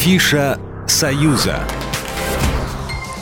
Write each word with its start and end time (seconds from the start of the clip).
Афиша 0.00 0.58
«Союза». 0.86 1.60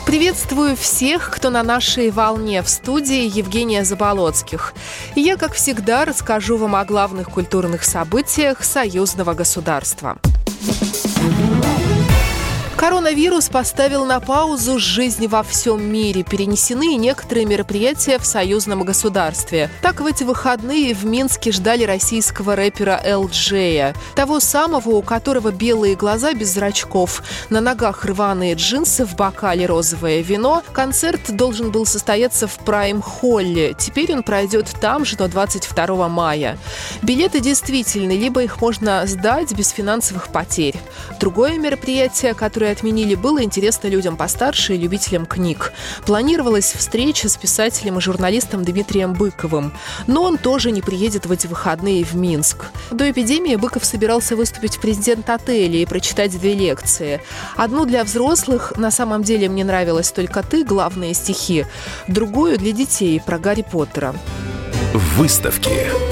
Приветствую 0.05 0.77
всех, 0.77 1.29
кто 1.29 1.49
на 1.49 1.61
нашей 1.61 2.09
волне 2.09 2.63
в 2.63 2.69
студии 2.69 3.37
Евгения 3.37 3.83
Заболоцких. 3.83 4.73
И 5.13 5.19
я, 5.19 5.35
как 5.35 5.51
всегда, 5.55 6.05
расскажу 6.05 6.55
вам 6.55 6.77
о 6.77 6.85
главных 6.85 7.31
культурных 7.31 7.83
событиях 7.83 8.63
союзного 8.63 9.33
государства. 9.33 10.19
Коронавирус 12.79 13.49
поставил 13.49 14.05
на 14.05 14.21
паузу 14.21 14.79
жизнь 14.79 15.27
во 15.27 15.43
всем 15.43 15.83
мире. 15.83 16.23
Перенесены 16.23 16.95
некоторые 16.95 17.45
мероприятия 17.45 18.17
в 18.17 18.25
союзном 18.25 18.83
государстве. 18.83 19.69
Так 19.81 19.99
в 19.99 20.05
эти 20.05 20.23
выходные 20.23 20.93
в 20.93 21.05
Минске 21.05 21.51
ждали 21.51 21.83
российского 21.83 22.55
рэпера 22.55 22.97
Элджея. 23.03 23.93
Того 24.15 24.39
самого, 24.39 24.91
у 24.91 25.01
которого 25.01 25.51
белые 25.51 25.97
глаза 25.97 26.33
без 26.33 26.53
зрачков, 26.53 27.21
на 27.49 27.59
ногах 27.59 28.05
рваные 28.05 28.53
джинсы, 28.53 29.05
в 29.05 29.13
бокале 29.13 29.65
розовое 29.65 30.21
вино. 30.21 30.63
Концерт 30.71 31.35
должен 31.35 31.71
был 31.71 31.85
состояться 31.85 32.47
в 32.47 32.59
Прайм-холле. 32.59 33.75
Теперь 33.77 34.13
он 34.13 34.23
пройдет 34.23 34.67
там 34.79 35.03
же, 35.03 35.17
до 35.17 35.27
22 35.27 36.07
мая. 36.07 36.57
Билеты 37.01 37.41
действительны, 37.41 38.13
либо 38.13 38.41
их 38.41 38.61
можно 38.61 39.05
сдать 39.05 39.51
без 39.51 39.67
финансовых 39.71 40.29
потерь. 40.29 40.77
Другое 41.19 41.57
мероприятие, 41.57 42.33
которое 42.33 42.71
отменили, 42.71 43.15
было 43.15 43.43
интересно 43.43 43.87
людям 43.87 44.17
постарше 44.17 44.75
и 44.75 44.77
любителям 44.77 45.25
книг. 45.25 45.73
Планировалась 46.05 46.73
встреча 46.73 47.29
с 47.29 47.37
писателем 47.37 47.97
и 47.97 48.01
журналистом 48.01 48.63
Дмитрием 48.63 49.13
Быковым, 49.13 49.73
но 50.07 50.23
он 50.23 50.37
тоже 50.37 50.71
не 50.71 50.81
приедет 50.81 51.25
в 51.25 51.31
эти 51.31 51.47
выходные 51.47 52.03
в 52.03 52.15
Минск. 52.15 52.65
До 52.91 53.09
эпидемии 53.09 53.55
Быков 53.55 53.85
собирался 53.85 54.35
выступить 54.35 54.77
в 54.77 54.81
президент-отеле 54.81 55.81
и 55.81 55.85
прочитать 55.85 56.31
две 56.31 56.53
лекции. 56.53 57.21
Одну 57.55 57.85
для 57.85 58.03
взрослых 58.03 58.73
«На 58.77 58.91
самом 58.91 59.23
деле 59.23 59.49
мне 59.49 59.63
нравилась 59.63 60.11
только 60.11 60.43
ты» 60.43 60.63
главные 60.63 61.13
стихи, 61.13 61.65
другую 62.07 62.57
для 62.57 62.71
детей 62.71 63.19
про 63.19 63.37
Гарри 63.39 63.65
Поттера. 63.69 64.15
Выставки. 64.93 66.08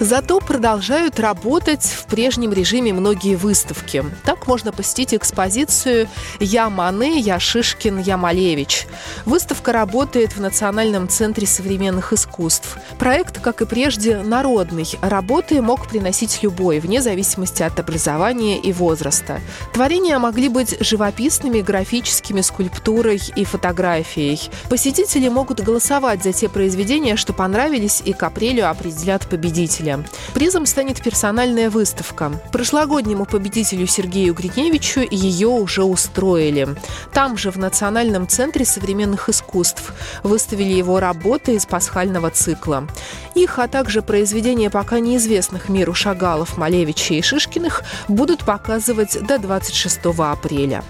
Зато 0.00 0.40
продолжают 0.40 1.20
работать 1.20 1.84
в 1.84 2.06
прежнем 2.06 2.54
режиме 2.54 2.94
многие 2.94 3.34
выставки. 3.36 4.02
Так 4.24 4.46
можно 4.46 4.72
посетить 4.72 5.12
экспозицию 5.12 6.08
«Я 6.40 6.70
Мане, 6.70 7.18
я 7.18 7.38
Шишкин, 7.38 7.98
я 7.98 8.16
Малевич». 8.16 8.86
Выставка 9.26 9.72
работает 9.72 10.32
в 10.32 10.40
Национальном 10.40 11.06
центре 11.06 11.46
современных 11.46 12.14
искусств. 12.14 12.78
Проект, 12.98 13.40
как 13.40 13.60
и 13.60 13.66
прежде, 13.66 14.16
народный. 14.22 14.88
Работы 15.02 15.60
мог 15.60 15.86
приносить 15.86 16.42
любой, 16.42 16.80
вне 16.80 17.02
зависимости 17.02 17.62
от 17.62 17.78
образования 17.78 18.58
и 18.58 18.72
возраста. 18.72 19.42
Творения 19.74 20.18
могли 20.18 20.48
быть 20.48 20.78
живописными, 20.80 21.60
графическими, 21.60 22.40
скульптурой 22.40 23.20
и 23.36 23.44
фотографией. 23.44 24.40
Посетители 24.70 25.28
могут 25.28 25.60
голосовать 25.60 26.22
за 26.22 26.32
те 26.32 26.48
произведения, 26.48 27.16
что 27.16 27.34
понравились, 27.34 28.00
и 28.02 28.14
к 28.14 28.22
апрелю 28.22 28.70
определят 28.70 29.28
победителя 29.28 29.89
апреля. 29.90 30.04
Призом 30.34 30.66
станет 30.66 31.02
персональная 31.02 31.70
выставка. 31.70 32.32
Прошлогоднему 32.52 33.24
победителю 33.24 33.86
Сергею 33.86 34.34
Гриневичу 34.34 35.00
ее 35.10 35.48
уже 35.48 35.82
устроили. 35.82 36.68
Там 37.12 37.36
же, 37.36 37.50
в 37.50 37.56
Национальном 37.56 38.28
центре 38.28 38.64
современных 38.64 39.28
искусств, 39.28 39.92
выставили 40.22 40.72
его 40.72 41.00
работы 41.00 41.54
из 41.54 41.66
пасхального 41.66 42.30
цикла. 42.30 42.86
Их, 43.34 43.58
а 43.58 43.68
также 43.68 44.02
произведения 44.02 44.70
пока 44.70 45.00
неизвестных 45.00 45.68
миру 45.68 45.94
Шагалов, 45.94 46.56
Малевича 46.56 47.14
и 47.14 47.22
Шишкиных 47.22 47.82
будут 48.08 48.44
показывать 48.44 49.18
до 49.26 49.38
26 49.38 50.00
апреля. 50.18 50.82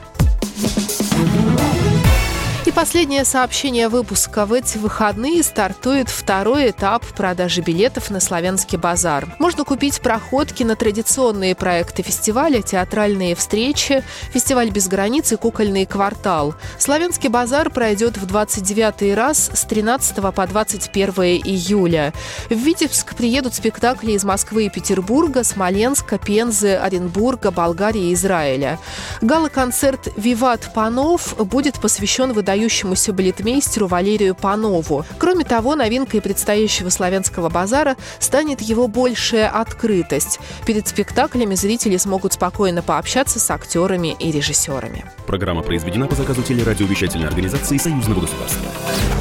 Последнее 2.80 3.26
сообщение 3.26 3.88
выпуска. 3.90 4.46
В 4.46 4.54
эти 4.54 4.78
выходные 4.78 5.42
стартует 5.42 6.08
второй 6.08 6.70
этап 6.70 7.04
продажи 7.08 7.60
билетов 7.60 8.08
на 8.08 8.20
Славянский 8.20 8.78
базар. 8.78 9.36
Можно 9.38 9.64
купить 9.64 10.00
проходки 10.00 10.62
на 10.62 10.76
традиционные 10.76 11.54
проекты 11.54 12.02
фестиваля, 12.02 12.62
театральные 12.62 13.34
встречи, 13.34 14.02
фестиваль 14.32 14.70
без 14.70 14.88
границ 14.88 15.30
и 15.30 15.36
кукольный 15.36 15.84
квартал. 15.84 16.54
Славянский 16.78 17.28
базар 17.28 17.68
пройдет 17.68 18.16
в 18.16 18.24
29 18.24 19.14
раз 19.14 19.50
с 19.52 19.60
13 19.66 20.16
по 20.34 20.46
21 20.46 21.12
июля. 21.44 22.14
В 22.48 22.54
Витебск 22.54 23.14
приедут 23.14 23.52
спектакли 23.52 24.12
из 24.12 24.24
Москвы 24.24 24.64
и 24.64 24.70
Петербурга, 24.70 25.44
Смоленска, 25.44 26.16
Пензы, 26.16 26.76
Оренбурга, 26.76 27.50
Болгарии 27.50 28.08
и 28.08 28.14
Израиля. 28.14 28.78
Гала-концерт 29.20 30.08
«Виват 30.16 30.72
Панов» 30.72 31.36
будет 31.36 31.78
посвящен 31.78 32.32
выдающимся 32.32 32.69
выдающемуся 32.70 33.12
балетмейстеру 33.12 33.86
Валерию 33.88 34.34
Панову. 34.34 35.04
Кроме 35.18 35.44
того, 35.44 35.74
новинкой 35.74 36.20
предстоящего 36.20 36.88
славянского 36.88 37.48
базара 37.48 37.96
станет 38.20 38.60
его 38.60 38.86
большая 38.86 39.48
открытость. 39.48 40.38
Перед 40.66 40.86
спектаклями 40.86 41.56
зрители 41.56 41.96
смогут 41.96 42.34
спокойно 42.34 42.82
пообщаться 42.82 43.40
с 43.40 43.50
актерами 43.50 44.16
и 44.18 44.30
режиссерами. 44.30 45.04
Программа 45.26 45.62
произведена 45.62 46.06
по 46.06 46.14
заказу 46.14 46.42
телерадиовещательной 46.42 47.26
организации 47.26 47.76
Союзного 47.76 48.20
государства. 48.20 48.70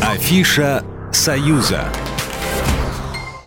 Афиша 0.02 0.84
«Союза». 1.12 1.86